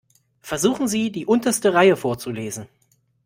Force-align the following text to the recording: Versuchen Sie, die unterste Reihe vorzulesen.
Versuchen 0.41 0.87
Sie, 0.87 1.11
die 1.11 1.27
unterste 1.27 1.75
Reihe 1.75 1.95
vorzulesen. 1.95 2.67